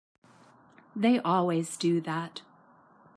They 0.95 1.19
always 1.19 1.77
do 1.77 2.01
that. 2.01 2.41